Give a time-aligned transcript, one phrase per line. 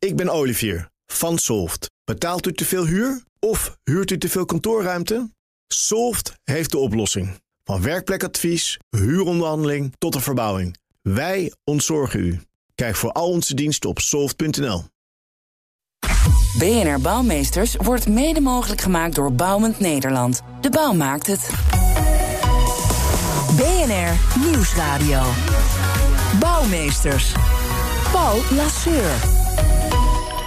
[0.00, 1.90] Ik ben Olivier van Solft.
[2.04, 5.30] Betaalt u te veel huur of huurt u te veel kantoorruimte?
[5.66, 7.40] Solft heeft de oplossing.
[7.64, 10.76] Van werkplekadvies, huuronderhandeling tot de verbouwing.
[11.02, 12.40] Wij ontzorgen u.
[12.74, 14.84] Kijk voor al onze diensten op soft.nl.
[16.58, 20.40] BNR Bouwmeesters wordt mede mogelijk gemaakt door Bouwend Nederland.
[20.60, 21.50] De bouw maakt het.
[23.56, 25.22] BNR Nieuwsradio.
[26.38, 27.32] Bouwmeesters.
[28.12, 29.39] Paul Lasseur.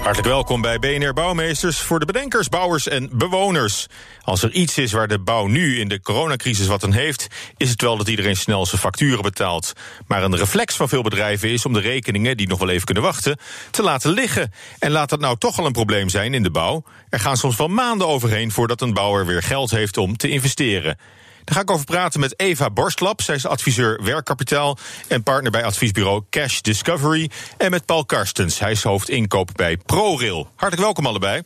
[0.04, 3.88] Hartelijk welkom bij BNR Bouwmeesters voor de bedenkers, bouwers en bewoners.
[4.22, 7.28] Als er iets is waar de bouw nu in de coronacrisis wat aan heeft,
[7.58, 9.74] is het wel dat iedereen snel zijn facturen betaalt.
[10.08, 13.04] Maar een reflex van veel bedrijven is om de rekeningen, die nog wel even kunnen
[13.04, 13.38] wachten,
[13.72, 14.52] te laten liggen.
[14.80, 16.84] En laat dat nou toch al een probleem zijn in de bouw.
[17.10, 20.98] Er gaan soms wel maanden overheen voordat een bouwer weer geld heeft om te investeren.
[21.44, 23.22] Daar ga ik over praten met Eva Borstlap.
[23.22, 27.30] Zij is adviseur werkkapitaal en partner bij adviesbureau Cash Discovery.
[27.58, 28.60] En met Paul Karstens.
[28.60, 30.48] Hij is hoofd inkoop bij ProRail.
[30.56, 31.42] Hartelijk welkom allebei.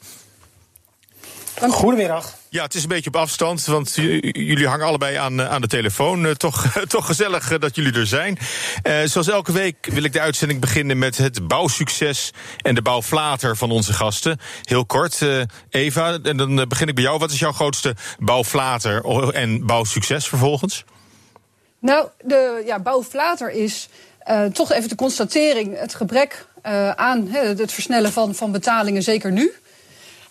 [1.69, 2.35] Goedemiddag.
[2.49, 6.25] Ja, het is een beetje op afstand, want jullie hangen allebei aan, aan de telefoon.
[6.25, 8.37] Uh, toch, toch gezellig uh, dat jullie er zijn.
[9.05, 12.31] Zoals elke week wil ik de uitzending beginnen met het bouwsucces
[12.61, 14.39] en de bouwflater van onze gasten.
[14.63, 15.25] Heel kort,
[15.69, 17.19] Eva, en dan begin ik bij jou.
[17.19, 20.83] Wat is jouw grootste bouwflater en bouwsucces vervolgens?
[21.79, 23.89] Nou, de ja, bouwflater is
[24.53, 26.47] toch even de constatering, het gebrek
[26.95, 29.53] aan het versnellen van, van betalingen, zeker nu.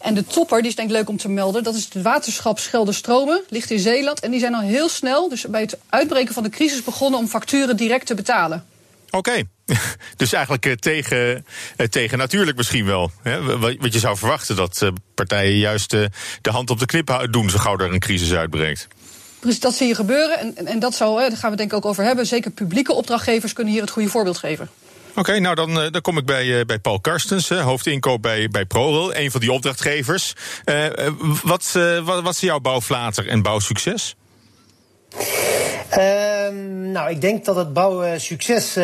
[0.07, 2.59] En de topper, die is denk ik leuk om te melden, dat is het waterschap
[2.59, 4.21] Schelde-Stromen, ligt in Zeeland.
[4.21, 7.29] En die zijn al heel snel, dus bij het uitbreken van de crisis, begonnen om
[7.29, 8.65] facturen direct te betalen.
[9.07, 9.47] Oké, okay.
[10.17, 11.45] dus eigenlijk uh, tegen,
[11.77, 13.11] uh, tegen natuurlijk misschien wel.
[13.79, 16.11] Wat je zou verwachten, dat uh, partijen juist de
[16.51, 18.89] hand op de knip doen zo gauw er een crisis uitbreekt.
[19.39, 20.39] Precies, dat zie je gebeuren.
[20.39, 22.27] En, en dat daar gaan we denk ik ook over hebben.
[22.27, 24.69] Zeker publieke opdrachtgevers kunnen hier het goede voorbeeld geven.
[25.17, 29.31] Oké, nou dan, dan kom ik bij, bij Paul Karstens, hoofdinkoop bij, bij ProRail, een
[29.31, 30.35] van die opdrachtgevers.
[30.65, 30.85] Uh,
[31.43, 34.17] wat, wat, is jouw bouwflater en bouwsucces?
[35.99, 36.49] Uh,
[36.93, 38.75] nou, ik denk dat het bouwsucces,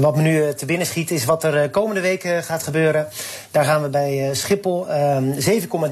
[0.00, 3.08] wat me nu te binnen schiet, is wat er komende weken gaat gebeuren.
[3.50, 4.86] Daar gaan we bij Schiphol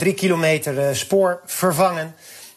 [0.05, 2.15] 7,3 kilometer spoor vervangen.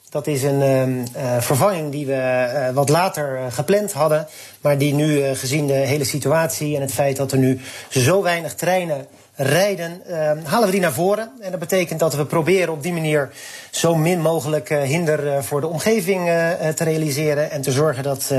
[0.10, 4.28] Dat is een uh, vervanging die we uh, wat later uh, gepland hadden.
[4.62, 7.60] Maar die nu, gezien de hele situatie en het feit dat er nu
[7.90, 10.02] zo weinig treinen rijden,
[10.44, 11.32] halen we die naar voren.
[11.42, 13.30] En dat betekent dat we proberen op die manier
[13.70, 16.26] zo min mogelijk hinder voor de omgeving
[16.76, 17.52] te realiseren.
[17.52, 18.34] En te zorgen dat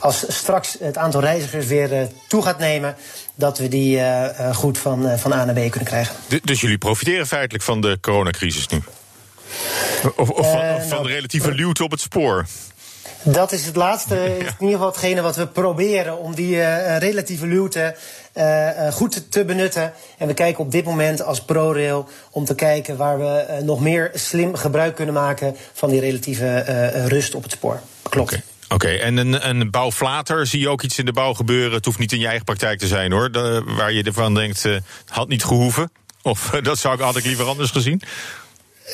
[0.00, 2.96] als straks het aantal reizigers weer toe gaat nemen,
[3.34, 4.00] dat we die
[4.52, 6.14] goed van, van A naar B kunnen krijgen.
[6.44, 8.82] Dus jullie profiteren feitelijk van de coronacrisis nu?
[10.16, 12.46] Of, of, van, van de relatieve luwte op het spoor?
[13.22, 14.20] Dat is het laatste, ja.
[14.20, 17.96] in ieder geval hetgene wat we proberen om die uh, relatieve luwte
[18.34, 19.92] uh, goed te benutten.
[20.18, 23.80] En we kijken op dit moment als ProRail om te kijken waar we uh, nog
[23.80, 26.58] meer slim gebruik kunnen maken van die relatieve
[27.08, 27.80] rust op het spoor.
[28.02, 28.32] Klopt.
[28.32, 28.42] Okay.
[28.68, 28.98] Oké, okay.
[28.98, 31.72] en een, een bouwflater, zie je ook iets in de bouw gebeuren?
[31.72, 34.68] Het hoeft niet in je eigen praktijk te zijn hoor, de, waar je ervan denkt,
[35.06, 35.90] had niet gehoeven.
[36.22, 38.02] Of dat zou ik, had ik liever anders gezien.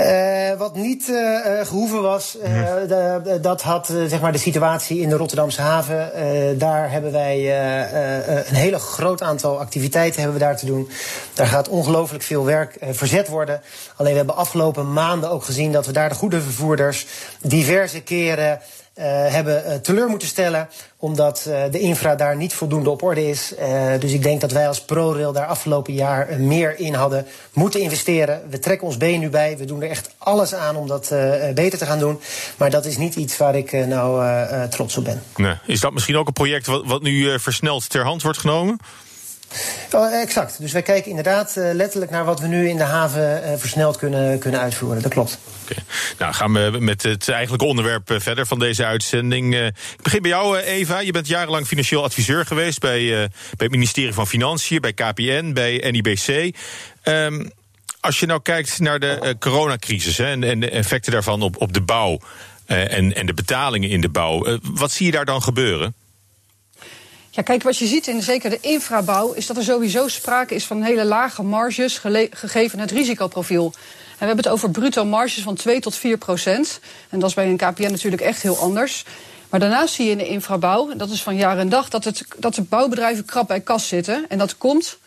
[0.00, 2.48] Uh, wat niet uh, gehoeven was, uh,
[2.88, 6.12] de, dat had zeg maar de situatie in de Rotterdamse haven.
[6.58, 7.60] daar hebben wij
[8.48, 10.88] een hele groot aantal activiteiten hebben we daar te doen.
[11.34, 13.60] Daar gaat ongelooflijk veel werk verzet worden.
[13.96, 17.06] Alleen we hebben afgelopen maanden ook gezien dat we daar de goede vervoerders
[17.40, 18.60] diverse keren
[19.00, 20.68] hebben uh, teleur moeten stellen.
[20.96, 23.54] Omdat uh, de infra daar niet voldoende op orde is.
[23.98, 28.42] dus ik denk dat wij als ProRail daar afgelopen jaar meer in hadden moeten investeren.
[28.50, 29.56] We trekken ons been nu bij.
[29.56, 31.14] We doen er echt alles aan om dat
[31.54, 32.20] beter te gaan doen.
[32.56, 34.24] Maar dat is niet iets waar ik nou
[34.68, 35.22] trots op ben.
[35.36, 35.54] Nee.
[35.66, 38.78] Is dat misschien ook een project wat, wat nu versneld ter hand wordt genomen?
[39.92, 40.60] Oh, exact.
[40.60, 43.96] Dus wij kijken inderdaad uh, letterlijk naar wat we nu in de haven uh, versneld
[43.96, 45.02] kunnen, kunnen uitvoeren.
[45.02, 45.38] Dat klopt.
[45.62, 45.84] Okay.
[46.18, 49.54] Nou, gaan we met het eigenlijke onderwerp uh, verder van deze uitzending.
[49.54, 51.00] ik begin bij jou, Eva.
[51.00, 55.90] Je bent jarenlang financieel adviseur geweest bij, bij het ministerie van Financiën, bij KPN, bij
[55.90, 56.56] NIBC.
[57.04, 57.50] Um,
[58.00, 61.72] als je nou kijkt naar de coronacrisis hè, en, en, de effecten daarvan op, op
[61.72, 62.18] de bouw
[62.66, 65.94] en, en de betalingen in de bouw, wat zie je daar dan gebeuren?
[67.34, 70.64] Ja, kijk, wat je ziet in zeker de infrabouw is dat er sowieso sprake is
[70.64, 71.98] van hele lage marges
[72.30, 73.64] gegeven het risicoprofiel.
[73.64, 76.80] En we hebben het over bruto marges van 2 tot 4 procent.
[77.08, 79.04] En dat is bij een KPN natuurlijk echt heel anders.
[79.48, 82.04] Maar daarnaast zie je in de infrabouw, en dat is van jaar en dag, dat,
[82.04, 84.24] het, dat de bouwbedrijven krap bij kas zitten.
[84.28, 84.98] En dat komt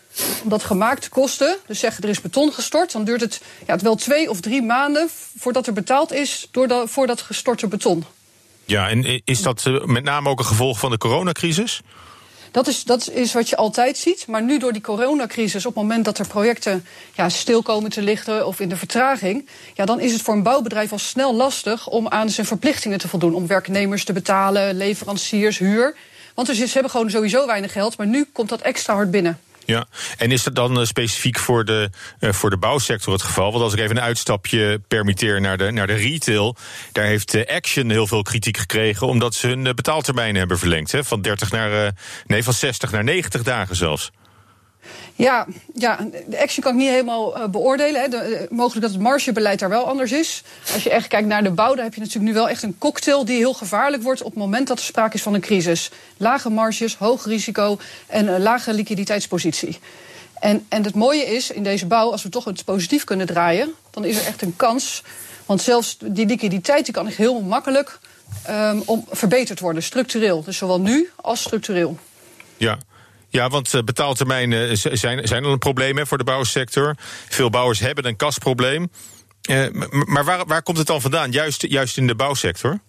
[0.44, 3.96] omdat gemaakte kosten, dus zeggen er is beton gestort, dan duurt het, ja, het wel
[3.96, 8.06] twee of drie maanden voordat er betaald is door de, voor dat gestorte beton.
[8.66, 11.82] Ja, en is dat met name ook een gevolg van de coronacrisis?
[12.56, 14.28] Dat is, dat is wat je altijd ziet.
[14.28, 18.02] Maar nu door die coronacrisis, op het moment dat er projecten ja, stil komen te
[18.02, 21.88] liggen of in de vertraging, ja, dan is het voor een bouwbedrijf al snel lastig
[21.88, 23.34] om aan zijn verplichtingen te voldoen.
[23.34, 25.96] Om werknemers te betalen, leveranciers, huur.
[26.36, 29.40] Want ze hebben gewoon sowieso weinig geld, maar nu komt dat extra hard binnen.
[29.66, 31.90] Ja, en is dat dan uh, specifiek voor de,
[32.20, 33.52] uh, voor de bouwsector het geval?
[33.52, 36.56] Want als ik even een uitstapje permitteer naar de, naar de retail,
[36.92, 40.92] daar heeft uh, Action heel veel kritiek gekregen omdat ze hun betaaltermijnen hebben verlengd.
[40.92, 41.04] Hè?
[41.04, 41.94] Van 30 naar
[42.26, 44.12] nee, van 60 naar 90 dagen zelfs.
[45.18, 48.02] Ja, ja, de action kan ik niet helemaal uh, beoordelen.
[48.02, 48.08] Hè.
[48.08, 50.44] De, uh, mogelijk dat het margebeleid daar wel anders is.
[50.74, 52.78] Als je echt kijkt naar de bouw, dan heb je natuurlijk nu wel echt een
[52.78, 55.92] cocktail die heel gevaarlijk wordt op het moment dat er sprake is van een crisis.
[56.18, 57.78] Lage marges, hoog risico
[58.08, 59.80] en een lage liquiditeitspositie.
[60.40, 63.74] En, en het mooie is in deze bouw, als we toch het positief kunnen draaien,
[63.92, 65.04] dan is er echt een kans.
[65.46, 68.00] Want zelfs die liquiditeit die kan echt heel makkelijk
[68.50, 70.44] um, om, verbeterd worden, structureel.
[70.44, 71.98] Dus zowel nu als structureel.
[72.58, 72.78] Ja.
[73.36, 76.96] Ja, want uh, betaaltermijnen zijn, zijn al een probleem hè, voor de bouwsector.
[77.30, 78.90] Veel bouwers hebben een kasprobleem.
[79.50, 81.32] Uh, maar waar, waar komt het dan vandaan?
[81.32, 82.80] Juist, juist in de bouwsector?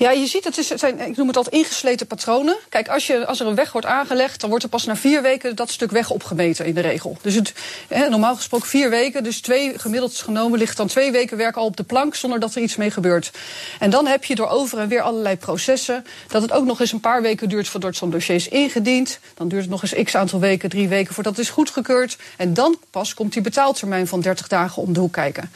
[0.00, 2.56] Ja, je ziet, het, is, zijn, ik noem het altijd ingesleten patronen.
[2.68, 5.22] Kijk, als, je, als er een weg wordt aangelegd, dan wordt er pas na vier
[5.22, 7.16] weken dat stuk weg opgemeten in de regel.
[7.22, 7.52] Dus het,
[7.88, 11.76] normaal gesproken vier weken, dus twee gemiddeld genomen ligt dan twee weken werk al op
[11.76, 13.30] de plank zonder dat er iets mee gebeurt.
[13.78, 16.92] En dan heb je door over en weer allerlei processen, dat het ook nog eens
[16.92, 19.18] een paar weken duurt voordat zo'n dossier is ingediend.
[19.34, 22.16] Dan duurt het nog eens x aantal weken, drie weken voordat het is goedgekeurd.
[22.36, 25.50] En dan pas komt die betaaltermijn van 30 dagen om de hoek kijken.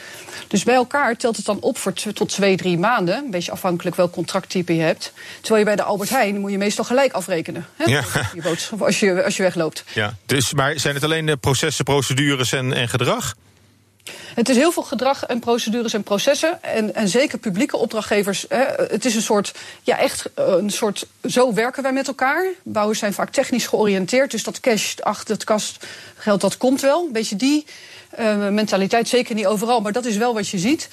[0.49, 3.17] Dus bij elkaar telt het dan op voor tot twee, drie maanden.
[3.17, 5.13] Een beetje afhankelijk welk contracttype je hebt.
[5.41, 7.67] Terwijl je bij de Albert Heijn moet je meestal gelijk afrekenen.
[7.77, 7.85] Hè?
[7.85, 8.03] Ja.
[8.79, 9.85] Als, je, als je wegloopt.
[9.93, 10.15] Ja.
[10.27, 13.35] Dus, maar zijn het alleen de processen, procedures en, en gedrag?
[14.35, 16.63] Het is heel veel gedrag en procedures en processen.
[16.63, 18.45] En, en zeker publieke opdrachtgevers.
[18.49, 21.07] Hè, het is een soort, ja, echt een soort.
[21.25, 22.47] Zo werken wij met elkaar.
[22.63, 24.31] Bouwers zijn vaak technisch georiënteerd.
[24.31, 27.05] Dus dat cash achter het kastgeld, dat komt wel.
[27.07, 27.67] Een beetje die
[28.19, 29.09] uh, mentaliteit.
[29.09, 30.89] Zeker niet overal, maar dat is wel wat je ziet.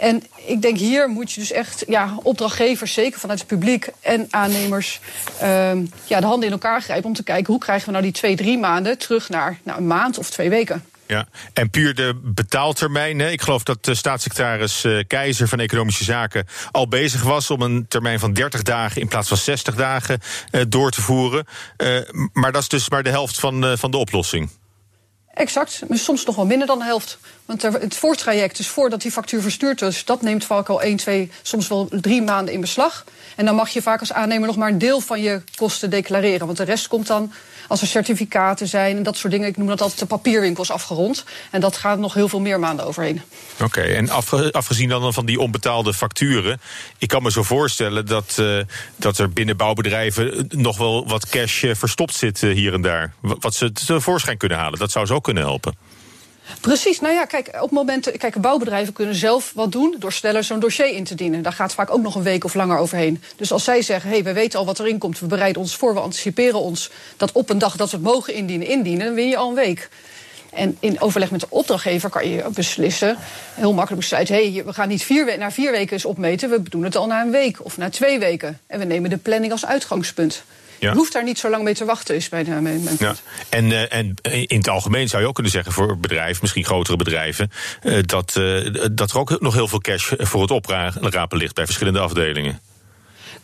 [0.00, 4.26] En ik denk hier moet je dus echt ja, opdrachtgevers, zeker vanuit het publiek en
[4.30, 5.00] aannemers,
[5.42, 8.12] um, ja, de handen in elkaar grijpen om te kijken hoe krijgen we nou die
[8.12, 10.84] twee, drie maanden terug naar een maand of twee weken.
[11.06, 13.20] Ja, en puur de betaaltermijn.
[13.20, 17.86] Ik geloof dat de staatssecretaris uh, Keizer van Economische Zaken al bezig was om een
[17.88, 20.20] termijn van 30 dagen in plaats van 60 dagen
[20.68, 21.46] door te voeren.
[22.32, 24.50] Maar dat is dus maar de helft van, van de oplossing.
[25.34, 27.18] Exact, maar soms nog wel minder dan de helft.
[27.44, 31.30] Want het voortraject, dus voordat die factuur verstuurd is, dat neemt vaak al 1, 2,
[31.42, 33.04] soms wel drie maanden in beslag.
[33.36, 36.46] En dan mag je vaak als aannemer nog maar een deel van je kosten declareren.
[36.46, 37.32] Want de rest komt dan
[37.70, 39.48] als er certificaten zijn en dat soort dingen.
[39.48, 41.24] Ik noem dat altijd de papierwinkels afgerond.
[41.50, 43.22] En dat gaat nog heel veel meer maanden overheen.
[43.60, 46.60] Oké, en afge, afgezien dan van die onbetaalde facturen.
[46.98, 48.60] Ik kan me zo voorstellen dat, uh,
[48.96, 53.12] dat er binnen bouwbedrijven nog wel wat cash uh, verstopt zit uh, hier en daar.
[53.20, 54.78] Wat ze tevoorschijn kunnen halen.
[54.78, 55.90] Dat zou zo kunnen helpen.
[56.60, 57.00] Precies.
[57.00, 58.10] Nou ja, kijk, op het moment.
[58.16, 61.42] Kijk, bouwbedrijven kunnen zelf wat doen door sneller zo'n dossier in te dienen.
[61.42, 63.22] Daar gaat vaak ook nog een week of langer overheen.
[63.36, 65.76] Dus als zij zeggen: hé, hey, we weten al wat erin komt, we bereiden ons
[65.76, 69.14] voor, we anticiperen ons dat op een dag dat we het mogen indienen, indienen, dan
[69.14, 69.88] win je al een week.
[70.50, 73.16] En in overleg met de opdrachtgever kan je beslissen,
[73.54, 76.62] heel makkelijk besluiten: hé, hey, we gaan niet vier na vier weken eens opmeten, we
[76.62, 78.60] doen het al na een week of na twee weken.
[78.66, 80.42] En we nemen de planning als uitgangspunt.
[80.80, 82.48] Je hoeft daar niet zo lang mee te wachten, is bij de
[82.98, 83.14] ja.
[83.48, 86.96] en, uh, en in het algemeen zou je ook kunnen zeggen voor bedrijven, misschien grotere
[86.96, 87.50] bedrijven,
[87.82, 91.64] uh, dat, uh, dat er ook nog heel veel cash voor het oprapen ligt bij
[91.64, 92.60] verschillende afdelingen.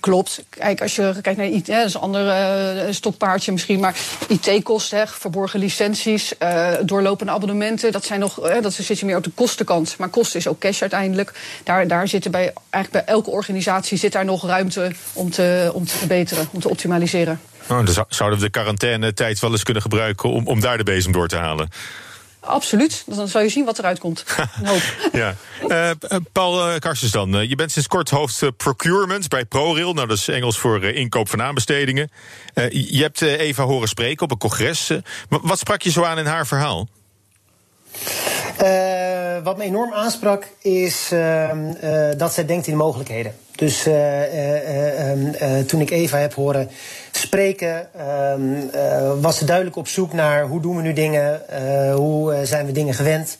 [0.00, 0.44] Klopt.
[0.48, 3.96] Kijk, als je kijkt naar IT, dat is een ander uh, stokpaardje misschien, maar
[4.28, 9.24] IT-kosten, verborgen licenties, uh, doorlopende abonnementen, dat zijn nog, uh, dat zit je meer op
[9.24, 9.94] de kostenkant.
[9.98, 11.32] Maar kosten is ook cash uiteindelijk.
[11.64, 15.86] Daar, daar zitten bij, eigenlijk bij elke organisatie zit daar nog ruimte om te, om
[15.86, 17.40] te verbeteren, om te optimaliseren.
[17.68, 21.12] Oh, dan zouden we de quarantaine-tijd wel eens kunnen gebruiken om, om daar de bezem
[21.12, 21.68] door te halen.
[22.46, 23.04] Absoluut.
[23.06, 24.24] Dan zal je zien wat eruit komt.
[24.60, 24.82] Een hoop.
[25.12, 25.34] ja.
[25.68, 25.90] Uh,
[26.32, 27.48] Paul uh, Karstens dan.
[27.48, 29.92] je bent sinds kort hoofd procurement bij ProRail.
[29.92, 32.10] Nou, dat is Engels voor inkoop van aanbestedingen.
[32.70, 34.90] je hebt Eva horen spreken op een congres.
[35.28, 36.88] wat sprak je zo aan in haar verhaal?
[38.62, 41.50] Uh, wat me enorm aansprak is uh,
[41.82, 43.34] uh, dat zij denkt in mogelijkheden.
[43.54, 45.32] Dus ehm,
[45.66, 46.70] toen ik Eva heb horen
[47.16, 51.40] spreken, ehm, was ze duidelijk op zoek naar hoe doen we nu dingen,
[51.94, 53.38] hoe zijn we dingen gewend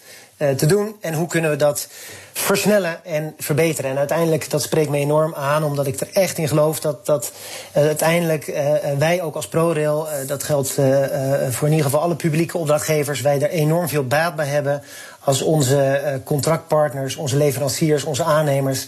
[0.56, 1.88] te doen en hoe kunnen we dat
[2.32, 3.90] versnellen en verbeteren.
[3.90, 7.32] En uiteindelijk, dat spreekt me enorm aan, omdat ik er echt in geloof dat, dat
[7.72, 8.60] uiteindelijk
[8.98, 10.70] wij ook als ProRail, dat geldt
[11.50, 14.82] voor in ieder geval alle publieke opdrachtgevers, wij er enorm veel baat bij hebben
[15.26, 18.86] als onze contractpartners, onze leveranciers, onze aannemers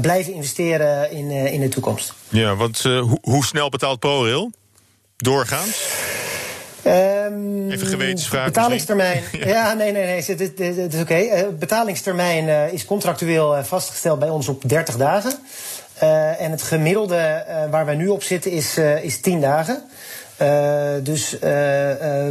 [0.00, 2.14] blijven investeren in, in de toekomst.
[2.28, 4.50] Ja, want hoe, hoe snel betaalt ProRail?
[5.22, 5.88] doorgaans?
[6.82, 9.22] Ehm, Even gewetensvraag Betalingstermijn.
[9.44, 9.72] ja.
[9.72, 10.24] nee, nee, nee.
[10.26, 11.14] Het, het is oké.
[11.14, 11.54] Okay.
[11.54, 15.32] betalingstermijn is contractueel vastgesteld bij ons op 30 dagen.
[16.38, 19.82] En het gemiddelde waar wij nu op zitten is, is 10 dagen.
[21.02, 21.38] Dus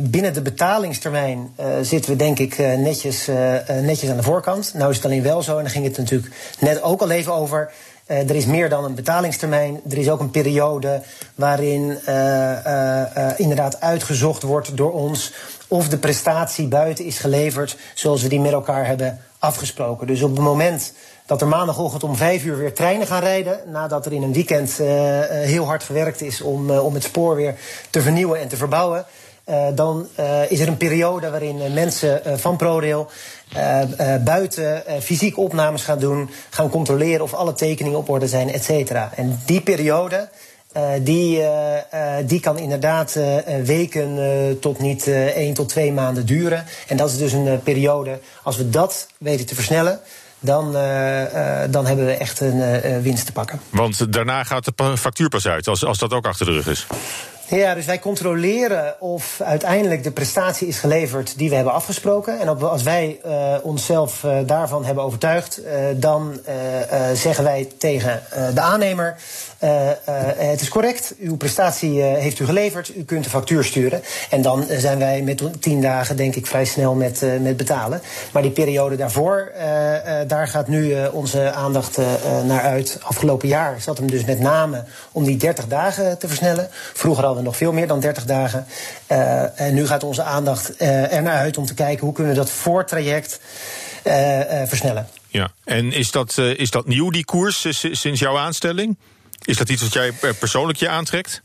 [0.01, 3.27] binnen de betalingstermijn zitten we denk ik netjes,
[3.81, 4.73] netjes aan de voorkant.
[4.73, 7.33] Nou is het alleen wel zo, en daar ging het natuurlijk net ook al even
[7.33, 7.71] over
[8.05, 9.81] er is meer dan een betalingstermijn.
[9.89, 11.01] Er is ook een periode
[11.35, 11.97] waarin
[13.37, 15.33] inderdaad uitgezocht wordt door ons
[15.67, 20.07] of de prestatie buiten is geleverd zoals we die met elkaar hebben afgesproken.
[20.07, 20.93] Dus op het moment
[21.29, 23.59] dat er maandagochtend om vijf uur weer treinen gaan rijden.
[23.65, 24.77] Nadat er in een weekend
[25.29, 27.55] heel hard gewerkt is om, om het spoor weer
[27.89, 29.05] te vernieuwen en te verbouwen.
[29.75, 30.07] Dan
[30.47, 33.09] is er een periode waarin mensen van ProRail
[34.23, 39.11] buiten fysiek opnames gaan doen, gaan controleren of alle tekeningen op orde zijn, et cetera.
[39.15, 40.29] En die periode.
[41.01, 41.43] die,
[42.25, 43.17] die kan inderdaad
[43.63, 44.17] weken
[44.59, 46.65] tot niet één tot twee maanden duren.
[46.87, 49.99] En dat is dus een periode, als we dat weten te versnellen,
[50.39, 50.71] dan,
[51.69, 53.59] dan hebben we echt een winst te pakken.
[53.69, 56.87] Want daarna gaat de factuur pas uit, als, als dat ook achter de rug is.
[57.49, 62.39] Ja, dus wij controleren of uiteindelijk de prestatie is geleverd die we hebben afgesproken.
[62.39, 66.39] En als wij uh, onszelf uh, daarvan hebben overtuigd, uh, dan
[67.13, 68.21] zeggen wij tegen
[68.53, 69.17] de aannemer:
[69.59, 74.01] Het is correct, uw prestatie heeft u geleverd, u kunt de factuur sturen.
[74.29, 78.01] En dan zijn wij met tien dagen, denk ik, vrij snel met, met betalen.
[78.31, 79.51] Maar die periode daarvoor,
[80.27, 81.97] daar gaat nu onze aandacht
[82.45, 82.99] naar uit.
[83.01, 86.67] Afgelopen jaar zat hem dus met name om die 30 dagen te versnellen.
[86.93, 88.65] Vroeger hadden nog veel meer dan 30 dagen.
[89.55, 92.49] En nu gaat onze aandacht er naar uit om te kijken hoe kunnen we dat
[92.49, 93.39] voortraject
[94.65, 95.07] versnellen.
[95.27, 98.97] Ja, en is dat, is dat nieuw, die koers, sinds jouw aanstelling?
[99.49, 101.41] Is dat iets wat jij persoonlijk je aantrekt?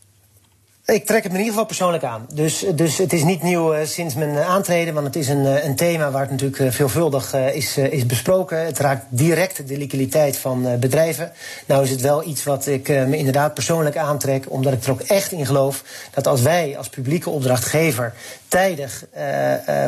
[0.85, 2.27] Ik trek het me in ieder geval persoonlijk aan.
[2.35, 5.77] Dus, dus het is niet nieuw uh, sinds mijn aantreden, want het is een, een
[5.77, 8.65] thema waar het natuurlijk veelvuldig is, is besproken.
[8.65, 11.33] Het raakt direct de liquiditeit van bedrijven.
[11.67, 15.01] Nou is het wel iets wat ik me inderdaad persoonlijk aantrek, omdat ik er ook
[15.01, 18.15] echt in geloof dat als wij als publieke opdrachtgever
[18.55, 19.05] tijdig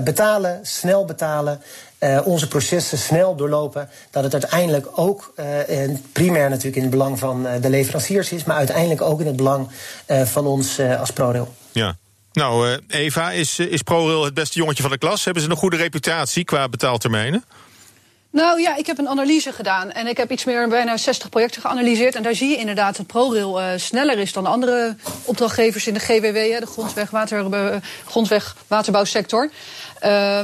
[0.04, 1.60] betalen, snel betalen,
[1.98, 7.18] uh, onze processen snel doorlopen, dat het uiteindelijk ook uh, primair natuurlijk in het belang
[7.18, 9.68] van de leveranciers is, maar uiteindelijk ook in het belang
[10.24, 11.54] van ons als ProRail.
[11.72, 11.96] Ja.
[12.32, 15.24] Nou, Eva, is, is ProRail het beste jongetje van de klas?
[15.24, 17.44] Hebben ze een goede reputatie qua betaaltermijnen?
[18.36, 21.60] Nou ja, ik heb een analyse gedaan en ik heb iets meer bijna 60 projecten
[21.60, 22.14] geanalyseerd.
[22.14, 26.00] En daar zie je inderdaad dat ProRail uh, sneller is dan andere opdrachtgevers in de
[26.00, 27.46] GWW, de grondweg, water,
[28.06, 29.50] grondweg waterbouwsector.
[30.04, 30.40] Uh,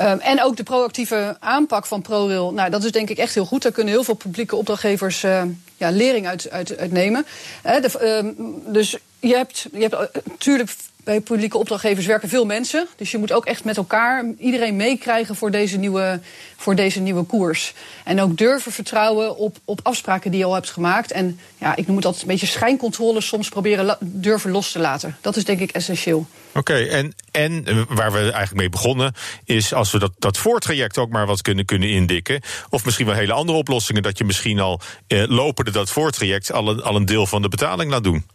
[0.00, 2.52] Um, en ook de proactieve aanpak van ProRail.
[2.52, 3.62] Nou, dat is denk ik echt heel goed.
[3.62, 5.42] Daar kunnen heel veel publieke opdrachtgevers uh,
[5.76, 7.26] ja, lering uit, uit, nemen.
[7.62, 10.70] De, uh, dus je hebt, je hebt natuurlijk
[11.04, 12.86] bij publieke opdrachtgevers werken veel mensen.
[12.96, 16.20] Dus je moet ook echt met elkaar iedereen meekrijgen voor deze nieuwe,
[16.56, 17.72] voor deze nieuwe koers.
[18.04, 21.12] En ook durven vertrouwen op, op afspraken die je al hebt gemaakt.
[21.12, 25.16] En ja, ik noem het altijd een beetje schijncontrole, soms proberen durven los te laten.
[25.20, 26.26] Dat is denk ik essentieel.
[26.54, 30.98] Oké, okay, en, en waar we eigenlijk mee begonnen, is als we dat, dat voortraject
[30.98, 32.40] ook maar wat kunnen, kunnen indikken.
[32.70, 36.68] Of misschien wel hele andere oplossingen, dat je misschien al eh, lopende dat voortraject al
[36.68, 38.26] een, al een deel van de betaling laat doen.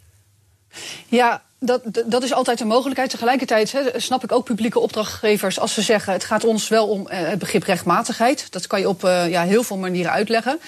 [1.07, 3.09] Ja, dat, dat is altijd een mogelijkheid.
[3.09, 7.01] Tegelijkertijd he, snap ik ook publieke opdrachtgevers als ze zeggen: het gaat ons wel om
[7.01, 8.47] uh, het begrip rechtmatigheid.
[8.51, 10.59] Dat kan je op uh, ja, heel veel manieren uitleggen.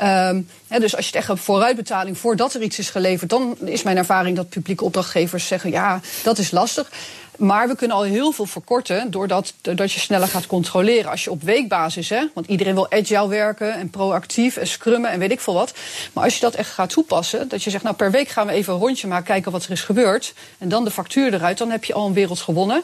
[0.00, 3.82] Um, he, dus als je het echt vooruitbetaling voordat er iets is geleverd, dan is
[3.82, 6.90] mijn ervaring dat publieke opdrachtgevers zeggen: ja, dat is lastig.
[7.38, 11.10] Maar we kunnen al heel veel verkorten doordat, doordat je sneller gaat controleren.
[11.10, 15.18] Als je op weekbasis, hè, want iedereen wil agile werken en proactief en scrummen en
[15.18, 15.72] weet ik veel wat.
[16.12, 18.52] Maar als je dat echt gaat toepassen, dat je zegt, nou per week gaan we
[18.52, 20.34] even een rondje maken, kijken wat er is gebeurd.
[20.58, 22.82] En dan de factuur eruit, dan heb je al een wereld gewonnen.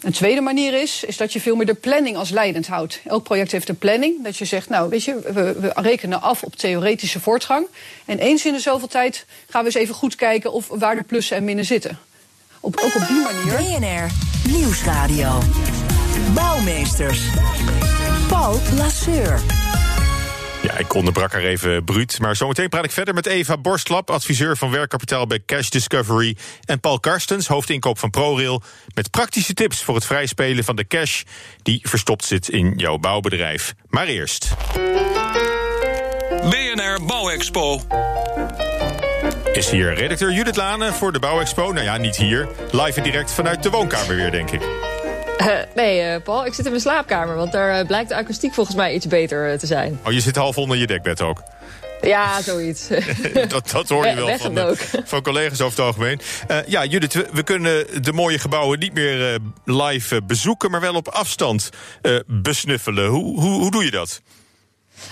[0.00, 3.00] Een tweede manier is, is dat je veel meer de planning als leidend houdt.
[3.06, 4.24] Elk project heeft een planning.
[4.24, 7.66] Dat je zegt, nou weet je, we, we rekenen af op theoretische voortgang.
[8.04, 11.02] En eens in de zoveel tijd gaan we eens even goed kijken of waar de
[11.02, 11.98] plussen en minnen zitten.
[12.60, 13.78] Op, ook op die manier.
[13.78, 14.10] BNR
[14.52, 15.38] Nieuwsradio.
[16.34, 17.20] Bouwmeesters.
[18.28, 19.40] Paul Lasseur.
[20.62, 22.18] Ja, ik onderbrak haar even bruut.
[22.20, 26.36] Maar zometeen praat ik verder met Eva Borstlap, adviseur van werkkapitaal bij Cash Discovery.
[26.64, 28.62] En Paul Karstens, hoofdinkoop van ProRail.
[28.94, 31.22] Met praktische tips voor het vrijspelen van de cash
[31.62, 33.74] die verstopt zit in jouw bouwbedrijf.
[33.88, 34.48] Maar eerst.
[36.50, 37.80] BNR Bouwexpo.
[39.52, 41.72] Is hier redacteur Judith Lane voor de Bouwexpo?
[41.72, 42.48] Nou ja, niet hier.
[42.70, 44.62] Live en direct vanuit de woonkamer weer, denk ik.
[45.40, 48.54] Uh, nee, uh, Paul, ik zit in mijn slaapkamer, want daar uh, blijkt de akoestiek
[48.54, 50.00] volgens mij iets beter te zijn.
[50.06, 51.42] Oh, je zit half onder je dekbed ook?
[52.00, 52.88] Ja, zoiets.
[53.48, 54.70] dat, dat hoor je wel van, uh,
[55.04, 56.20] van collega's over het algemeen.
[56.50, 60.70] Uh, ja, Judith, we, we, kunnen de mooie gebouwen niet meer uh, live bezoeken...
[60.70, 61.70] maar wel op afstand
[62.26, 63.08] besnuffelen.
[63.08, 64.20] Hoe, hoe, hoe doe je dat?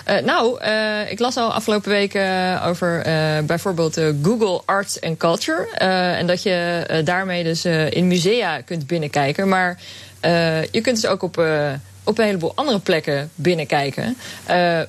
[0.08, 5.68] Uh, nou, uh, ik las al afgelopen weken over uh, bijvoorbeeld Google Arts and Culture.
[6.16, 9.48] en dat je daarmee dus in musea kunt binnenkijken.
[9.48, 9.80] Maar
[10.70, 11.42] je kunt dus ook op,
[12.04, 14.16] op een heleboel andere plekken binnenkijken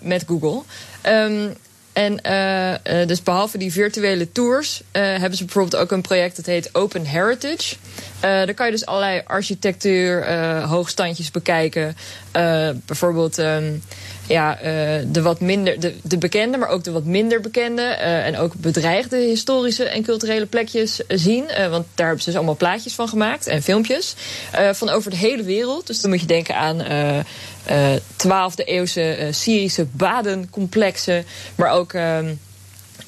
[0.01, 0.61] met Google.
[1.07, 1.55] Um,
[1.93, 2.19] en
[3.07, 7.75] dus behalve die virtuele tours hebben ze bijvoorbeeld ook een project dat heet Open Heritage.
[8.19, 10.33] Uh, daar kan je dus allerlei architectuur,
[10.63, 11.95] hoogstandjes bekijken.
[12.85, 13.83] bijvoorbeeld um,
[14.27, 14.57] ja,
[15.07, 19.17] de wat minder, de, de bekende, maar ook de wat minder bekende en ook bedreigde
[19.17, 21.45] historische en culturele plekjes zien.
[21.69, 24.15] want daar hebben ze dus allemaal plaatjes van gemaakt en filmpjes
[24.71, 25.87] van over de hele wereld.
[25.87, 26.81] Dus dan moet je denken aan
[28.27, 31.25] 12e eeuwse Syrische badencomplexen.
[31.55, 32.33] Maar ook ehm,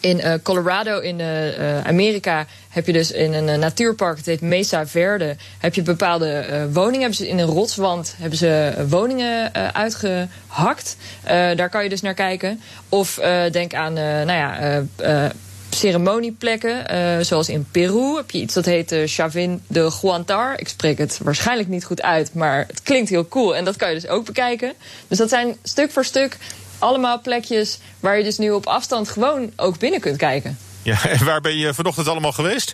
[0.01, 4.87] in uh, Colorado in uh, Amerika heb je dus in een natuurpark, het heet Mesa
[4.87, 6.99] Verde, heb je bepaalde woningen.
[6.99, 10.97] Hebben ze in een rotswand hebben ze woningen uitgehakt.
[11.55, 12.61] daar kan je dus naar kijken.
[12.89, 13.19] Of
[13.51, 14.91] denk aan, nou ja
[15.75, 16.93] ceremonieplekken.
[16.93, 20.59] Uh, zoals in Peru heb je iets dat heet uh, Chavin de Guantar.
[20.59, 23.55] Ik spreek het waarschijnlijk niet goed uit, maar het klinkt heel cool.
[23.55, 24.73] En dat kan je dus ook bekijken.
[25.07, 26.37] Dus dat zijn stuk voor stuk
[26.81, 30.57] allemaal plekjes waar je dus nu op afstand gewoon ook binnen kunt kijken.
[30.83, 32.73] Ja, en waar ben je vanochtend allemaal geweest?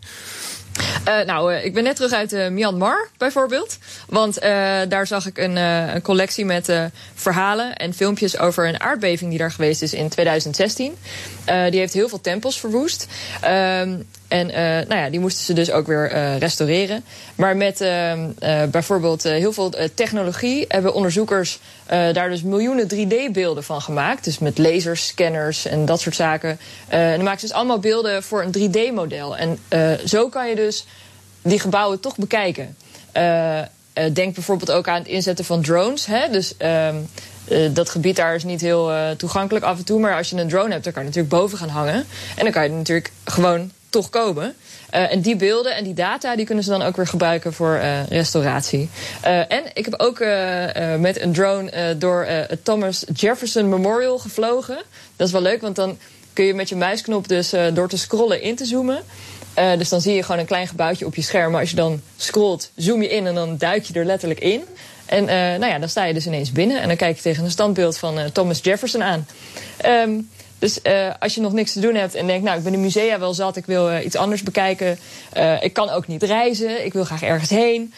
[1.07, 3.77] Uh, nou, uh, ik ben net terug uit uh, Myanmar bijvoorbeeld.
[4.07, 4.41] Want
[4.89, 6.73] daar zag ik een, een collectie met
[7.13, 10.95] verhalen en filmpjes over een aardbeving die daar geweest is in 2016.
[11.45, 13.07] die heeft heel veel tempels verwoest.
[14.27, 17.03] Ehm, en nou ja, die moesten ze dus ook weer restaureren.
[17.35, 18.29] Maar met ehm,
[18.71, 24.23] bijvoorbeeld heel veel technologie hebben onderzoekers daar dus miljoenen 3D-beelden van gemaakt.
[24.23, 26.59] Dus met laserscanners en dat soort zaken.
[26.87, 29.37] en dan maken ze dus allemaal beelden voor een 3D-model.
[29.37, 29.59] En
[30.05, 30.85] zo kan je dus
[31.41, 32.75] die gebouwen toch bekijken.
[34.13, 36.05] Denk bijvoorbeeld ook aan het inzetten van drones.
[36.05, 36.29] Hè?
[36.29, 36.89] Dus uh,
[37.71, 39.99] dat gebied daar is niet heel toegankelijk af en toe.
[39.99, 42.05] Maar als je een drone hebt, dan kan je natuurlijk boven gaan hangen.
[42.35, 44.55] En dan kan je natuurlijk gewoon toch komen.
[44.93, 47.75] Uh, en die beelden en die data die kunnen ze dan ook weer gebruiken voor
[47.75, 48.89] uh, restauratie.
[49.25, 50.19] Uh, en ik heb ook
[50.99, 54.77] met een drone door het Thomas Jefferson Memorial gevlogen.
[55.15, 55.97] Dat is wel leuk, want dan
[56.33, 59.01] kun je met je muisknop dus door te scrollen in te zoomen.
[59.77, 61.51] Dus dan zie je gewoon een klein gebouwtje op je scherm.
[61.51, 64.63] Maar als je dan scrolt, zoom je in en dan duik je er letterlijk in.
[65.05, 65.25] En
[65.59, 66.81] nou ja, dan sta je dus ineens binnen.
[66.81, 69.27] En dan kijk je tegen een standbeeld van Thomas Jefferson aan.
[69.85, 72.73] Um, dus uh, als je nog niks te doen hebt en denkt, nou, ik ben
[72.73, 74.99] in musea wel zat, ik wil uh, iets anders bekijken.
[75.37, 77.93] Uh, ik kan ook niet reizen, ik wil graag ergens heen.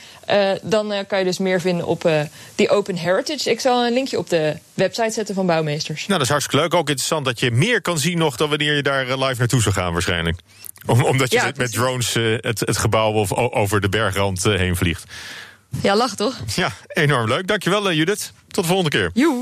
[0.62, 2.10] dan kan je dus meer vinden op
[2.56, 3.50] die Open Heritage.
[3.50, 6.00] Ik zal een linkje op de website zetten van Bouwmeesters.
[6.00, 6.74] Nou, dat is hartstikke leuk.
[6.74, 9.76] Ook interessant dat je meer kan zien nog dan wanneer je daar live naartoe zou
[9.76, 10.39] gaan waarschijnlijk.
[10.86, 15.04] Om, omdat je ja, met drones het, het, gebouw of over de bergrand heen vliegt.
[15.82, 16.36] Ja, lach toch?
[16.56, 17.48] Ja, enorm leuk.
[17.48, 18.32] Dankjewel Judith.
[18.48, 19.10] Tot de volgende keer.
[19.13, 19.38] Joe.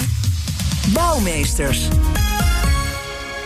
[0.93, 1.87] Bouwmeesters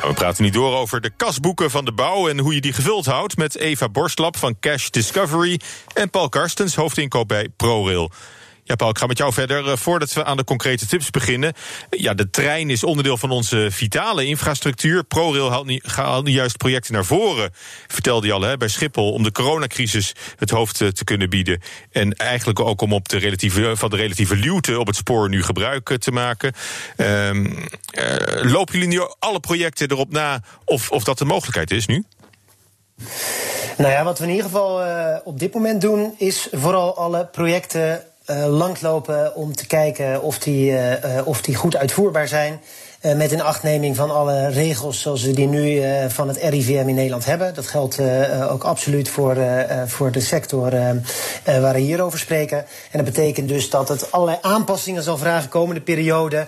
[0.07, 3.05] we praten nu door over de kasboeken van de bouw en hoe je die gevuld
[3.05, 5.59] houdt met Eva Borstlap van Cash Discovery
[5.93, 8.11] en Paul Karstens, hoofdinkoop bij ProRail.
[8.71, 9.69] Ja, Paul, ik ga met jou verder.
[9.69, 11.53] Eh, voordat we aan de concrete tips beginnen.
[11.89, 15.03] Ja, de trein is onderdeel van onze vitale infrastructuur.
[15.03, 15.51] ProRail
[15.85, 17.51] haalt nu, juist projecten naar voren,
[17.87, 19.11] vertelde je al, hè, bij Schiphol...
[19.11, 21.61] om de coronacrisis het hoofd eh, te kunnen bieden.
[21.91, 25.43] En eigenlijk ook om op de relatieve, van de relatieve luwte op het spoor nu
[25.43, 26.53] gebruik eh, te maken.
[26.97, 27.29] Uh,
[28.41, 32.03] lopen jullie nu alle projecten erop na of, of dat de mogelijkheid is nu?
[33.77, 34.81] Nou ja, wat we in ieder geval
[35.23, 40.71] op dit moment doen, is vooral alle projecten uh, langlopen om te kijken of die,
[40.71, 40.77] uh,
[41.23, 42.61] of die goed uitvoerbaar zijn.
[43.15, 47.25] Met een achtneming van alle regels zoals we die nu van het RIVM in Nederland
[47.25, 47.53] hebben.
[47.53, 47.99] Dat geldt
[48.49, 49.37] ook absoluut voor,
[49.85, 50.69] voor de sector
[51.43, 52.57] waar we hier over spreken.
[52.57, 56.47] En dat betekent dus dat het allerlei aanpassingen zal vragen komende periode.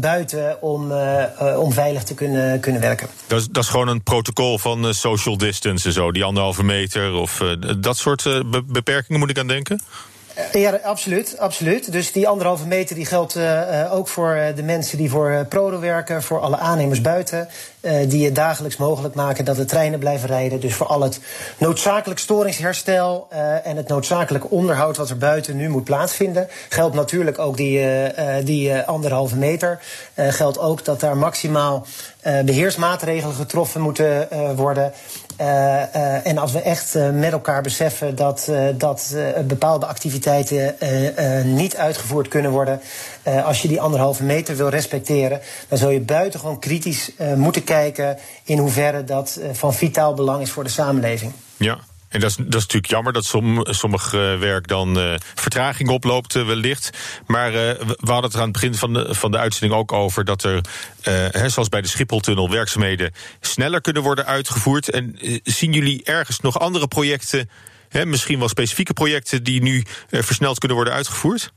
[0.00, 0.92] Buiten om,
[1.56, 3.08] om veilig te kunnen, kunnen werken.
[3.26, 7.12] Dat is, dat is gewoon een protocol van social distance en zo, die anderhalve meter
[7.12, 7.42] of
[7.78, 9.80] dat soort beperkingen moet ik aan denken?
[10.34, 11.92] Eh, ja, absoluut, absoluut.
[11.92, 16.22] Dus die anderhalve meter die geldt uh, ook voor de mensen die voor Prodo werken,
[16.22, 17.48] voor alle aannemers buiten,
[18.08, 20.60] die het dagelijks mogelijk maken dat de treinen blijven rijden.
[20.60, 21.20] Dus voor al het
[21.58, 23.26] noodzakelijk storingsherstel
[23.64, 27.86] en het noodzakelijk onderhoud wat er buiten nu moet plaatsvinden, geldt natuurlijk ook die,
[28.44, 29.80] die anderhalve meter.
[30.14, 31.86] geldt ook dat daar maximaal
[32.44, 34.92] beheersmaatregelen getroffen moeten worden.
[36.24, 39.16] En als we echt met elkaar beseffen dat, dat
[39.46, 42.80] bepaalde activiteiten activiteiten niet uitgevoerd kunnen worden.
[43.44, 48.58] als je die anderhalve meter wil respecteren, dan zul je buitengewoon kritisch moeten kijken in
[48.58, 51.32] hoeverre dat van vitaal belang is voor de samenleving.
[51.56, 51.78] Ja.
[52.08, 56.90] En dat is, dat is natuurlijk jammer dat som, sommig werk dan vertraging oploopt, wellicht.
[57.26, 60.44] Maar we hadden het aan het begin van de, van de uitzending ook over dat
[60.44, 60.60] er,
[61.30, 64.90] hè, zoals bij de Schipholtunnel, werkzaamheden sneller kunnen worden uitgevoerd.
[64.90, 67.50] En zien jullie ergens nog andere projecten,
[68.04, 71.52] misschien wel specifieke projecten, die nu versneld kunnen worden uitgevoerd?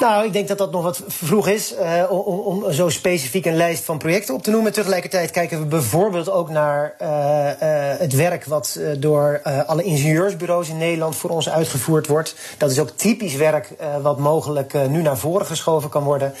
[0.00, 3.84] Nou, ik denk dat dat nog wat vroeg is uh, om, zo specifiek een lijst
[3.84, 4.72] van projecten op te noemen.
[4.72, 7.52] Tegelijkertijd kijken we bijvoorbeeld ook naar uh, uh,
[7.98, 12.34] het werk wat door alle ingenieursbureaus in Nederland voor ons uitgevoerd wordt.
[12.58, 16.34] Dat is ook typisch werk wat mogelijk nu naar voren geschoven kan worden.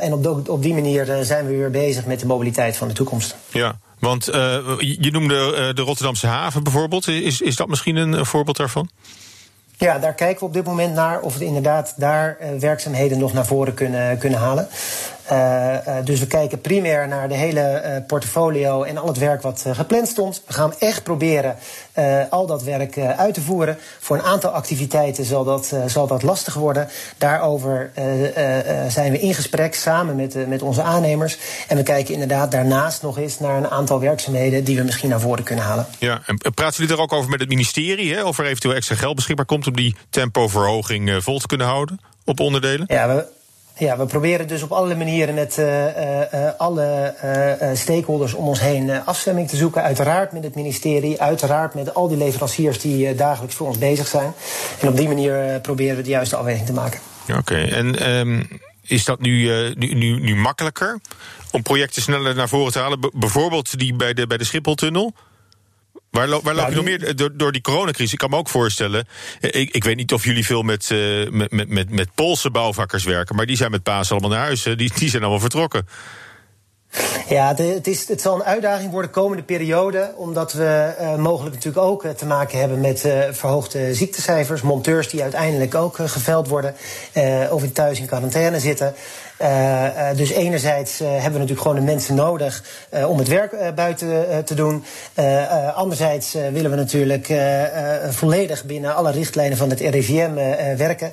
[0.00, 3.36] en op, op die manier zijn we weer bezig met de mobiliteit van de toekomst.
[3.48, 3.78] Ja.
[3.98, 4.24] Want
[4.78, 7.08] je noemde de Rotterdamse haven bijvoorbeeld.
[7.08, 8.88] Is, is dat misschien een voorbeeld daarvan?
[9.80, 13.32] Ja, daar kijken we op dit moment naar of we inderdaad daar uh, werkzaamheden nog
[13.32, 14.68] naar voren kunnen, kunnen halen.
[15.32, 19.42] Uh, uh, dus we kijken primair naar de hele uh, portfolio en al het werk
[19.42, 20.42] wat gepland stond.
[20.46, 21.56] We gaan echt proberen
[22.30, 23.78] al dat werk uit te voeren.
[23.98, 26.88] Voor een aantal activiteiten zal dat, zal dat lastig worden.
[27.18, 27.90] Daarover
[28.88, 31.38] zijn we in gesprek samen met, met onze aannemers.
[31.68, 35.20] En we kijken inderdaad daarnaast nog eens naar een aantal werkzaamheden die we misschien naar
[35.20, 35.86] voren kunnen halen.
[35.98, 38.14] Ja, en praten jullie er ook over met het ministerie?
[38.14, 42.00] Hè, of er eventueel extra geld beschikbaar komt om die tempoverhoging vol te kunnen houden
[42.24, 42.84] op onderdelen?
[42.86, 43.26] Ja, we,
[43.78, 48.60] ja, we proberen dus op allerlei manieren met uh, uh, alle uh, stakeholders om ons
[48.60, 49.82] heen afstemming te zoeken.
[49.82, 54.32] Uiteraard met het ministerie, uiteraard met al die leveranciers die dagelijks voor ons bezig zijn.
[54.80, 57.00] En op die manier proberen we de juiste afweging te maken.
[57.38, 58.48] Oké, en um,
[58.82, 60.98] is dat nu, nu, nu, nu makkelijker
[61.50, 63.10] om projecten sneller naar voren te halen?
[63.12, 65.14] Bijvoorbeeld die bij de, bij de Schipholtunnel?
[66.10, 68.12] Waar, lo waar loop je nog meer door, door, die coronacrisis?
[68.12, 69.06] Ik kan me ook voorstellen.
[69.40, 73.04] Ik, ik weet niet of jullie veel met, uh, met, met, met, met Poolse bouwvakkers
[73.04, 74.62] werken, maar die zijn met Paas allemaal naar huis.
[74.62, 75.86] Die, die zijn allemaal vertrokken.
[77.28, 80.12] Ja, het, is, het zal een uitdaging worden de komende periode.
[80.16, 84.62] Omdat we uh, mogelijk natuurlijk ook uh, te maken hebben met uh, verhoogde ziektecijfers.
[84.62, 86.74] Monteurs die uiteindelijk ook geveld worden.
[87.50, 88.94] of in thuis in quarantaine zitten.
[89.42, 92.62] Uh, dus enerzijds uh, hebben we natuurlijk gewoon de mensen nodig
[93.06, 94.84] om het werk buiten te doen.
[95.74, 97.32] anderzijds willen we natuurlijk
[98.10, 100.34] volledig binnen alle richtlijnen van het RIVM
[100.76, 101.12] werken.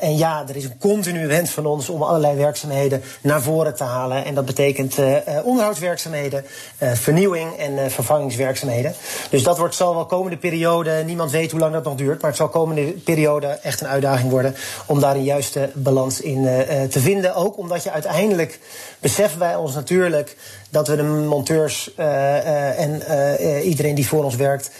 [0.00, 3.84] en ja, er is een continue wens van ons om allerlei werkzaamheden naar voren te
[3.84, 4.24] halen.
[4.24, 4.96] En dat betekent
[5.44, 6.44] onderhoudswerkzaamheden,
[6.78, 8.94] vernieuwing en vervangingswerkzaamheden.
[9.30, 12.30] Dus dat wordt, zal wel komende periode, niemand weet hoe lang dat nog duurt, maar
[12.30, 14.54] het zal komende periode echt een uitdaging worden
[14.86, 16.42] om daar een juiste balans in
[16.90, 18.58] te vinden ook omdat je uiteindelijk
[19.00, 20.36] beseffen wij ons natuurlijk
[20.70, 24.70] dat we de monteurs uh, uh, en uh, iedereen die voor ons werkt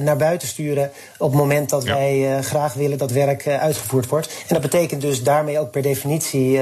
[0.00, 1.94] naar buiten sturen op het moment dat ja.
[1.94, 4.26] wij graag willen dat werk uitgevoerd wordt.
[4.26, 6.60] En dat betekent dus daarmee ook per definitie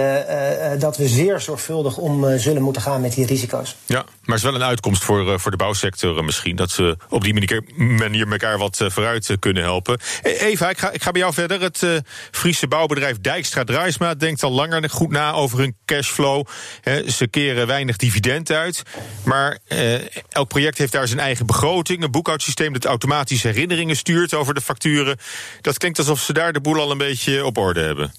[0.78, 3.76] dat we zeer zorgvuldig om zullen moeten gaan met die risico's.
[3.86, 7.24] Ja, maar het is wel een uitkomst voor, voor de bouwsector misschien, dat ze op
[7.24, 10.00] die manier, manier elkaar wat vooruit kunnen helpen.
[10.22, 11.60] Eva, ik ga, ik ga bij jou verder.
[11.60, 16.46] Het Friese bouwbedrijf Dijkstra Draaisma denkt al langer goed na over hun cashflow.
[16.80, 18.82] He, ze keren weinig dividend uit.
[19.24, 19.94] Maar eh,
[20.28, 22.02] elk project heeft daar zijn eigen begroting.
[22.02, 25.16] Een boekhoudsysteem dat automatisch herinneringen stuurt over de facturen.
[25.60, 28.12] Dat klinkt alsof ze daar de boel al een beetje op orde hebben.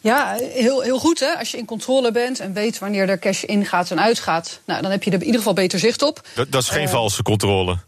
[0.00, 1.38] Ja, heel, heel goed hè.
[1.38, 4.60] Als je in controle bent en weet wanneer er cash ingaat en uitgaat.
[4.66, 6.28] Nou, dan heb je er in ieder geval beter zicht op.
[6.34, 7.78] Dat, dat is geen uh, valse controle.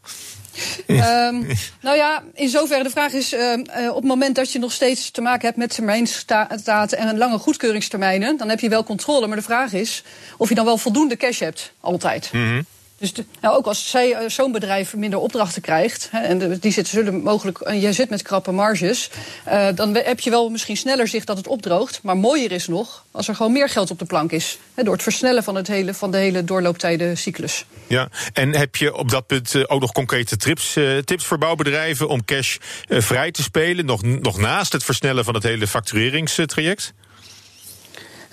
[0.86, 1.46] Um,
[1.80, 3.52] nou ja, in zoverre de vraag is, uh,
[3.88, 8.36] op het moment dat je nog steeds te maken hebt met termijnstaten en lange goedkeuringstermijnen,
[8.36, 9.26] dan heb je wel controle.
[9.26, 10.02] Maar de vraag is
[10.36, 12.30] of je dan wel voldoende cash hebt, altijd.
[12.32, 12.66] Mm -hmm.
[12.98, 16.92] Dus nou, ook als zij, uh, zo'n bedrijf minder opdrachten krijgt, hè, en die zitten,
[16.92, 19.10] zullen mogelijk, en jij zit met krappe marges,
[19.48, 22.00] uh, dan heb je wel misschien sneller zicht dat het opdroogt.
[22.02, 24.58] Maar mooier is nog als er gewoon meer geld op de plank is.
[24.74, 27.64] Hè, door het versnellen van, het hele, van de hele doorlooptijdencyclus.
[27.86, 32.24] Ja, en heb je op dat punt ook nog concrete tips, tips voor bouwbedrijven om
[32.24, 32.56] cash
[32.88, 36.92] vrij te spelen, nog, nog naast het versnellen van het hele factureringstraject?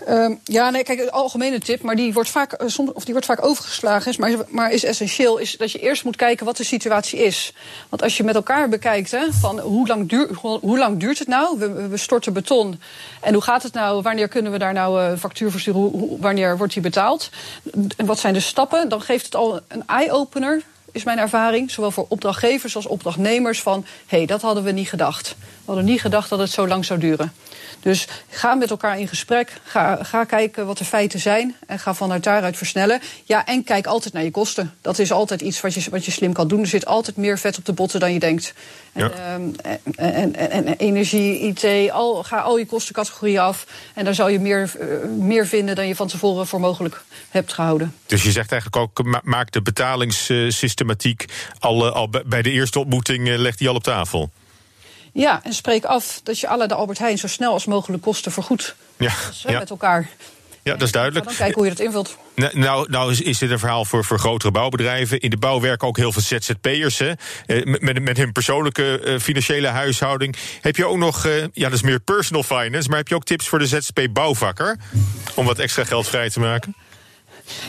[0.10, 3.14] Um, ja, nee, kijk, een algemene tip, maar die wordt vaak, uh, soms, of die
[3.14, 6.64] wordt vaak overgeslagen, is, maar, is essentieel, is dat je eerst moet kijken wat de
[6.64, 7.54] situatie is.
[7.90, 11.28] Want als je met elkaar bekijkt, hè, van hoe lang, duur, hoe lang duurt het
[11.28, 11.60] nou?
[11.60, 12.82] We, we, storten beton.
[13.22, 14.02] En hoe gaat het nou?
[14.02, 15.82] Wanneer kunnen we daar nou uh, factuur voor sturen?
[15.82, 17.30] Hoe, wanneer wordt die betaald?
[17.98, 18.90] En wat zijn de stappen?
[18.90, 20.62] Dan geeft het al een eye-opener
[20.96, 21.72] is mijn ervaring.
[21.72, 23.86] Zowel voor opdrachtgevers als opdrachtnemers van...
[24.06, 25.36] hé, hey, dat hadden we niet gedacht.
[25.40, 27.34] We hadden niet gedacht dat het zo lang zou duren.
[27.80, 29.54] Dus ga met elkaar in gesprek.
[29.64, 31.56] Ga, ga kijken wat de feiten zijn.
[31.68, 33.02] En ga vanuit daaruit versnellen.
[33.24, 34.74] Ja, en kijk altijd naar je kosten.
[34.82, 36.60] Dat is altijd iets wat je, wat je slim kan doen.
[36.60, 38.54] Er zit altijd meer vet op de botten dan je denkt.
[38.94, 39.10] Ja.
[39.10, 39.56] En,
[39.96, 43.68] en, en, en, energie, IT, al, ga al je kostencategorieën af.
[43.94, 47.54] En daar zal je meer, uh, meer vinden dan je van tevoren voor mogelijk hebt
[47.54, 47.96] gehouden.
[48.06, 50.85] Dus je zegt eigenlijk ook, maak de betalingssystematiek
[51.60, 54.30] al, al bij de eerste ontmoeting, uh, legt die al op tafel.
[55.14, 58.32] Ja, en spreek af dat je alle de Albert Heijn zo snel als mogelijk kosten
[58.32, 58.76] vergoedt.
[58.98, 59.14] Ja,
[59.48, 59.60] ja.
[59.60, 60.10] met elkaar.
[60.64, 61.26] Ja, dat is duidelijk.
[61.26, 62.18] Dan kijken hoe je dat invult.
[62.36, 65.20] Nou, nou is, is dit een verhaal voor, voor grotere bouwbedrijven.
[65.20, 67.00] In de bouw werken ook heel veel ZZP'ers.
[67.00, 67.12] Hè?
[67.64, 70.36] Met, met hun persoonlijke uh, financiële huishouding.
[70.62, 72.90] Heb je ook nog, uh, ja, dat is meer personal finance.
[72.90, 74.78] Maar heb je ook tips voor de ZZP-bouwvakker?
[75.34, 76.76] Om wat extra geld vrij te maken?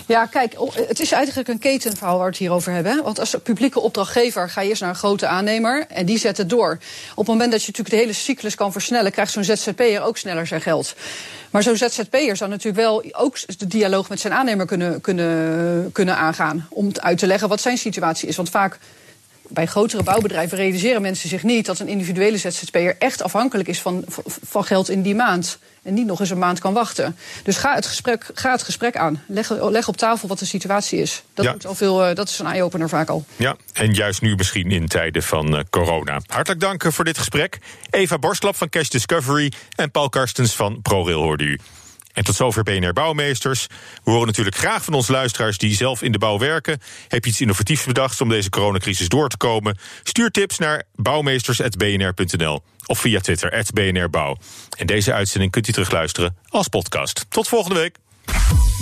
[0.07, 0.57] Ja, kijk,
[0.89, 3.03] het is eigenlijk een ketenverhaal waar we het hier over hebben.
[3.03, 6.49] Want als publieke opdrachtgever ga je eerst naar een grote aannemer en die zet het
[6.49, 6.79] door.
[7.11, 10.17] Op het moment dat je natuurlijk de hele cyclus kan versnellen, krijgt zo'n ZZP'er ook
[10.17, 10.95] sneller zijn geld.
[11.51, 16.17] Maar zo'n ZZP'er zou natuurlijk wel ook de dialoog met zijn aannemer kunnen, kunnen, kunnen
[16.17, 16.67] aangaan.
[16.71, 18.37] Om uit te leggen wat zijn situatie is.
[18.37, 18.79] Want vaak
[19.49, 24.05] bij grotere bouwbedrijven realiseren mensen zich niet dat een individuele ZZP'er echt afhankelijk is van,
[24.47, 25.59] van geld in die maand.
[25.83, 27.17] En niet nog eens een maand kan wachten.
[27.43, 29.23] Dus ga het gesprek, ga het gesprek aan.
[29.27, 31.23] Leg, leg op tafel wat de situatie is.
[31.35, 31.57] Dat, ja.
[31.67, 33.25] al veel, dat is een eye-opener vaak al.
[33.37, 36.21] Ja, en juist nu misschien in tijden van uh, corona.
[36.27, 37.59] Hartelijk dank voor dit gesprek.
[37.91, 41.59] Eva Borstlap van Cash Discovery en Paul Karstens van ProRail hoorde u.
[42.17, 43.67] En tot zover BNR Bouwmeesters.
[44.05, 46.79] We horen natuurlijk graag van onze luisteraars die zelf in de bouw werken.
[47.09, 49.79] Heb je iets innovatiefs bedacht om deze coronacrisis door te komen?
[50.03, 54.37] Stuur tips naar bouwmeesters.bnr.nl of via Twitter, @bnrbouw.
[54.79, 57.27] En deze uitzending kunt u terugluisteren als podcast.
[57.29, 57.97] Tot volgende week.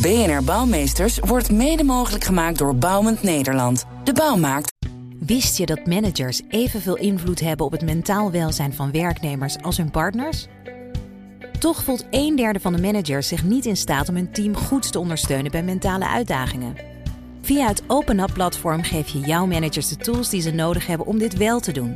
[0.01, 3.85] BNR Bouwmeesters wordt mede mogelijk gemaakt door Bouwend Nederland.
[4.05, 4.73] De bouw maakt.
[5.19, 9.91] Wist je dat managers evenveel invloed hebben op het mentaal welzijn van werknemers als hun
[9.91, 10.47] partners?
[11.59, 14.93] Toch voelt een derde van de managers zich niet in staat om hun team goed
[14.93, 16.77] te ondersteunen bij mentale uitdagingen.
[17.43, 21.07] Via het Open Up platform geef je jouw managers de tools die ze nodig hebben
[21.07, 21.95] om dit wel te doen.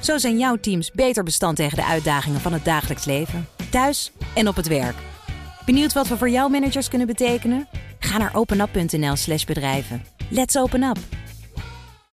[0.00, 4.48] Zo zijn jouw teams beter bestand tegen de uitdagingen van het dagelijks leven, thuis en
[4.48, 4.96] op het werk.
[5.64, 7.68] Benieuwd wat we voor jouw managers kunnen betekenen?
[7.98, 10.04] Ga naar openup.nl/slash bedrijven.
[10.30, 10.98] Let's open up!